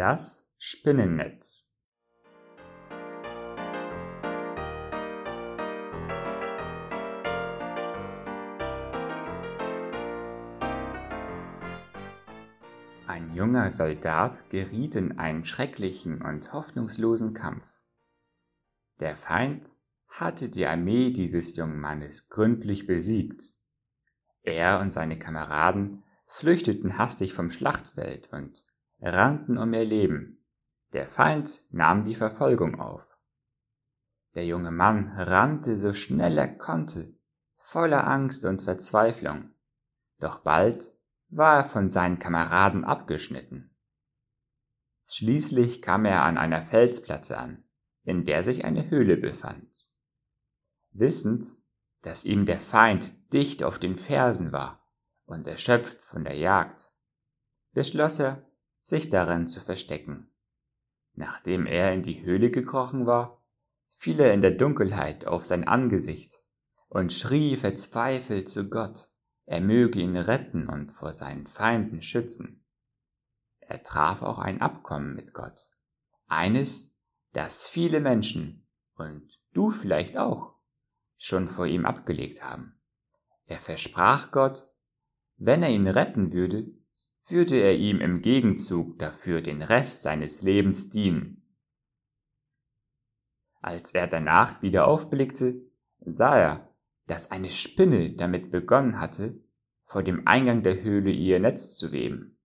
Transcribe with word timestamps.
Das 0.00 0.50
Spinnennetz 0.56 1.78
Ein 13.06 13.34
junger 13.34 13.70
Soldat 13.70 14.48
geriet 14.48 14.94
in 14.94 15.18
einen 15.18 15.44
schrecklichen 15.44 16.22
und 16.22 16.54
hoffnungslosen 16.54 17.34
Kampf. 17.34 17.82
Der 19.00 19.18
Feind 19.18 19.68
hatte 20.08 20.48
die 20.48 20.66
Armee 20.66 21.10
dieses 21.10 21.56
jungen 21.56 21.78
Mannes 21.78 22.30
gründlich 22.30 22.86
besiegt. 22.86 23.52
Er 24.44 24.80
und 24.80 24.94
seine 24.94 25.18
Kameraden 25.18 26.04
flüchteten 26.24 26.96
hastig 26.96 27.34
vom 27.34 27.50
Schlachtfeld 27.50 28.32
und 28.32 28.64
rannten 29.00 29.58
um 29.58 29.72
ihr 29.72 29.84
Leben. 29.84 30.44
Der 30.92 31.08
Feind 31.08 31.62
nahm 31.70 32.04
die 32.04 32.14
Verfolgung 32.14 32.80
auf. 32.80 33.18
Der 34.34 34.46
junge 34.46 34.70
Mann 34.70 35.08
rannte 35.16 35.76
so 35.76 35.92
schnell 35.92 36.38
er 36.38 36.56
konnte, 36.56 37.14
voller 37.56 38.06
Angst 38.06 38.44
und 38.44 38.62
Verzweiflung. 38.62 39.50
Doch 40.18 40.40
bald 40.40 40.92
war 41.28 41.56
er 41.56 41.64
von 41.64 41.88
seinen 41.88 42.18
Kameraden 42.18 42.84
abgeschnitten. 42.84 43.74
Schließlich 45.06 45.82
kam 45.82 46.04
er 46.04 46.22
an 46.22 46.38
einer 46.38 46.62
Felsplatte 46.62 47.38
an, 47.38 47.64
in 48.04 48.24
der 48.24 48.44
sich 48.44 48.64
eine 48.64 48.90
Höhle 48.90 49.16
befand. 49.16 49.90
Wissend, 50.92 51.54
dass 52.02 52.24
ihm 52.24 52.46
der 52.46 52.60
Feind 52.60 53.32
dicht 53.32 53.62
auf 53.62 53.78
den 53.78 53.96
Fersen 53.96 54.52
war 54.52 54.80
und 55.26 55.46
erschöpft 55.46 56.02
von 56.02 56.24
der 56.24 56.36
Jagd, 56.36 56.90
beschloss 57.72 58.18
er, 58.20 58.42
sich 58.80 59.08
darin 59.08 59.46
zu 59.46 59.60
verstecken. 59.60 60.30
Nachdem 61.14 61.66
er 61.66 61.92
in 61.92 62.02
die 62.02 62.22
Höhle 62.22 62.50
gekrochen 62.50 63.06
war, 63.06 63.38
fiel 63.90 64.20
er 64.20 64.32
in 64.32 64.40
der 64.40 64.52
Dunkelheit 64.52 65.26
auf 65.26 65.44
sein 65.44 65.66
Angesicht 65.66 66.40
und 66.88 67.12
schrie 67.12 67.56
verzweifelt 67.56 68.48
zu 68.48 68.70
Gott 68.70 69.10
er 69.50 69.60
möge 69.60 69.98
ihn 69.98 70.16
retten 70.16 70.68
und 70.68 70.92
vor 70.92 71.12
seinen 71.12 71.48
Feinden 71.48 72.02
schützen. 72.02 72.64
Er 73.58 73.82
traf 73.82 74.22
auch 74.22 74.38
ein 74.38 74.60
Abkommen 74.60 75.16
mit 75.16 75.34
Gott, 75.34 75.66
eines, 76.28 77.02
das 77.32 77.66
viele 77.66 77.98
Menschen, 77.98 78.64
und 78.94 79.28
du 79.52 79.70
vielleicht 79.70 80.16
auch, 80.16 80.54
schon 81.16 81.48
vor 81.48 81.66
ihm 81.66 81.84
abgelegt 81.84 82.44
haben. 82.44 82.80
Er 83.46 83.58
versprach 83.58 84.30
Gott, 84.30 84.70
wenn 85.36 85.64
er 85.64 85.70
ihn 85.70 85.88
retten 85.88 86.32
würde, 86.32 86.72
würde 87.32 87.56
er 87.56 87.76
ihm 87.76 88.00
im 88.00 88.22
Gegenzug 88.22 88.98
dafür 88.98 89.40
den 89.40 89.62
Rest 89.62 90.02
seines 90.02 90.42
Lebens 90.42 90.90
dienen. 90.90 91.42
Als 93.60 93.92
er 93.92 94.06
danach 94.06 94.62
wieder 94.62 94.86
aufblickte, 94.86 95.60
sah 96.00 96.38
er, 96.38 96.74
dass 97.06 97.30
eine 97.30 97.50
Spinne 97.50 98.12
damit 98.12 98.50
begonnen 98.50 99.00
hatte, 99.00 99.40
vor 99.84 100.02
dem 100.02 100.26
Eingang 100.26 100.62
der 100.62 100.82
Höhle 100.82 101.10
ihr 101.10 101.40
Netz 101.40 101.76
zu 101.76 101.92
weben. 101.92 102.38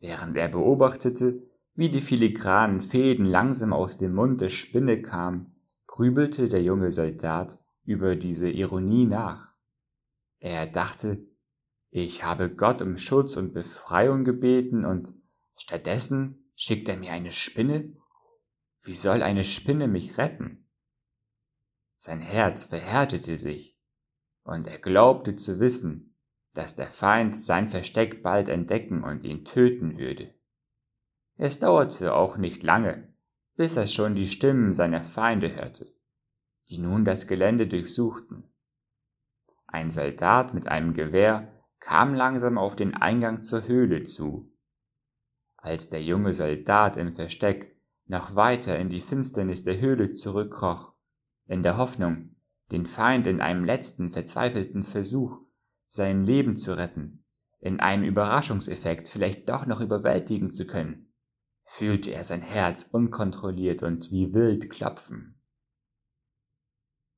Während 0.00 0.36
er 0.36 0.48
beobachtete, 0.48 1.42
wie 1.74 1.90
die 1.90 2.00
filigranen 2.00 2.80
Fäden 2.80 3.26
langsam 3.26 3.72
aus 3.72 3.98
dem 3.98 4.14
Mund 4.14 4.40
der 4.40 4.48
Spinne 4.48 5.02
kamen, 5.02 5.54
grübelte 5.86 6.48
der 6.48 6.62
junge 6.62 6.90
Soldat 6.92 7.58
über 7.84 8.16
diese 8.16 8.50
Ironie 8.50 9.04
nach. 9.04 9.52
Er 10.38 10.66
dachte, 10.66 11.26
ich 12.02 12.24
habe 12.24 12.50
Gott 12.50 12.82
um 12.82 12.98
Schutz 12.98 13.36
und 13.36 13.54
Befreiung 13.54 14.24
gebeten 14.24 14.84
und 14.84 15.14
stattdessen 15.56 16.50
schickt 16.54 16.88
er 16.88 16.96
mir 16.96 17.12
eine 17.12 17.32
Spinne? 17.32 17.96
Wie 18.82 18.94
soll 18.94 19.22
eine 19.22 19.44
Spinne 19.44 19.88
mich 19.88 20.18
retten? 20.18 20.68
Sein 21.96 22.20
Herz 22.20 22.64
verhärtete 22.64 23.38
sich, 23.38 23.76
und 24.42 24.66
er 24.66 24.78
glaubte 24.78 25.36
zu 25.36 25.58
wissen, 25.58 26.14
dass 26.52 26.76
der 26.76 26.86
Feind 26.86 27.38
sein 27.38 27.68
Versteck 27.68 28.22
bald 28.22 28.48
entdecken 28.48 29.02
und 29.02 29.24
ihn 29.24 29.44
töten 29.44 29.98
würde. 29.98 30.34
Es 31.36 31.58
dauerte 31.58 32.14
auch 32.14 32.36
nicht 32.36 32.62
lange, 32.62 33.14
bis 33.56 33.76
er 33.76 33.86
schon 33.86 34.14
die 34.14 34.28
Stimmen 34.28 34.72
seiner 34.72 35.02
Feinde 35.02 35.54
hörte, 35.54 35.94
die 36.68 36.78
nun 36.78 37.04
das 37.06 37.26
Gelände 37.26 37.66
durchsuchten. 37.66 38.44
Ein 39.66 39.90
Soldat 39.90 40.54
mit 40.54 40.68
einem 40.68 40.92
Gewehr 40.94 41.55
kam 41.80 42.14
langsam 42.14 42.58
auf 42.58 42.76
den 42.76 42.94
Eingang 42.94 43.42
zur 43.42 43.66
Höhle 43.66 44.04
zu. 44.04 44.52
Als 45.56 45.88
der 45.88 46.02
junge 46.02 46.34
Soldat 46.34 46.96
im 46.96 47.14
Versteck 47.14 47.76
noch 48.06 48.34
weiter 48.36 48.78
in 48.78 48.88
die 48.88 49.00
Finsternis 49.00 49.64
der 49.64 49.80
Höhle 49.80 50.10
zurückkroch, 50.10 50.94
in 51.46 51.62
der 51.62 51.76
Hoffnung, 51.76 52.36
den 52.72 52.86
Feind 52.86 53.26
in 53.26 53.40
einem 53.40 53.64
letzten 53.64 54.10
verzweifelten 54.10 54.82
Versuch 54.82 55.38
sein 55.88 56.24
Leben 56.24 56.56
zu 56.56 56.76
retten, 56.76 57.24
in 57.58 57.80
einem 57.80 58.04
Überraschungseffekt 58.04 59.08
vielleicht 59.08 59.48
doch 59.48 59.66
noch 59.66 59.80
überwältigen 59.80 60.50
zu 60.50 60.66
können, 60.66 61.12
fühlte 61.64 62.12
er 62.12 62.24
sein 62.24 62.42
Herz 62.42 62.84
unkontrolliert 62.84 63.82
und 63.82 64.10
wie 64.10 64.34
wild 64.34 64.70
klopfen. 64.70 65.40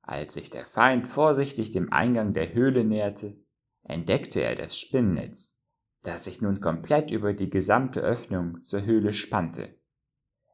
Als 0.01 0.35
sich 0.35 0.49
der 0.49 0.65
Feind 0.65 1.07
vorsichtig 1.07 1.71
dem 1.71 1.93
Eingang 1.93 2.33
der 2.33 2.55
Höhle 2.55 2.83
näherte, 2.83 3.39
entdeckte 3.89 4.41
er 4.41 4.55
das 4.55 4.79
Spinnennetz, 4.79 5.59
das 6.03 6.25
sich 6.25 6.41
nun 6.41 6.61
komplett 6.61 7.11
über 7.11 7.35
die 7.35 7.51
gesamte 7.51 8.01
Öffnung 8.01 8.63
zur 8.63 8.85
Höhle 8.85 9.13
spannte. 9.13 9.75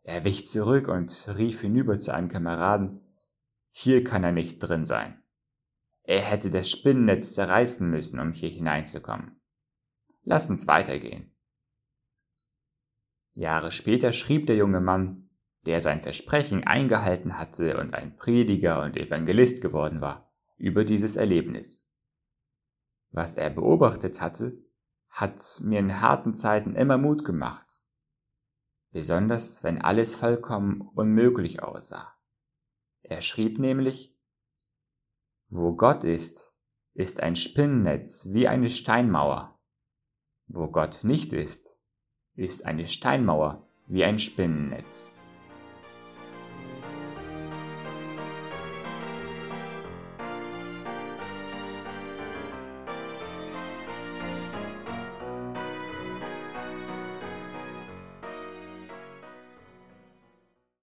Er 0.02 0.24
wich 0.24 0.46
zurück 0.46 0.88
und 0.88 1.28
rief 1.36 1.60
hinüber 1.60 1.98
zu 1.98 2.14
einem 2.14 2.28
Kameraden, 2.28 3.00
hier 3.70 4.04
kann 4.04 4.24
er 4.24 4.32
nicht 4.32 4.58
drin 4.60 4.84
sein. 4.84 5.22
Er 6.04 6.20
hätte 6.20 6.50
das 6.50 6.70
Spinnennetz 6.70 7.34
zerreißen 7.34 7.88
müssen, 7.90 8.20
um 8.20 8.32
hier 8.32 8.50
hineinzukommen. 8.50 9.40
Lass 10.22 10.48
uns 10.48 10.66
weitergehen. 10.66 11.34
Jahre 13.34 13.72
später 13.72 14.12
schrieb 14.12 14.46
der 14.46 14.56
junge 14.56 14.80
Mann, 14.80 15.30
der 15.66 15.80
sein 15.80 16.02
Versprechen 16.02 16.64
eingehalten 16.64 17.38
hatte 17.38 17.78
und 17.78 17.94
ein 17.94 18.16
Prediger 18.16 18.82
und 18.82 18.96
Evangelist 18.96 19.62
geworden 19.62 20.00
war, 20.00 20.32
über 20.56 20.84
dieses 20.84 21.16
Erlebnis. 21.16 21.83
Was 23.14 23.36
er 23.36 23.48
beobachtet 23.48 24.20
hatte, 24.20 24.58
hat 25.08 25.40
mir 25.62 25.78
in 25.78 26.00
harten 26.00 26.34
Zeiten 26.34 26.74
immer 26.74 26.98
Mut 26.98 27.24
gemacht, 27.24 27.80
besonders 28.90 29.62
wenn 29.62 29.80
alles 29.80 30.16
vollkommen 30.16 30.80
unmöglich 30.80 31.62
aussah. 31.62 32.12
Er 33.02 33.20
schrieb 33.20 33.60
nämlich, 33.60 34.18
Wo 35.48 35.76
Gott 35.76 36.02
ist, 36.02 36.56
ist 36.94 37.22
ein 37.22 37.36
Spinnennetz 37.36 38.32
wie 38.32 38.48
eine 38.48 38.68
Steinmauer. 38.68 39.60
Wo 40.48 40.66
Gott 40.66 41.04
nicht 41.04 41.32
ist, 41.32 41.78
ist 42.34 42.66
eine 42.66 42.88
Steinmauer 42.88 43.64
wie 43.86 44.02
ein 44.02 44.18
Spinnennetz. 44.18 45.14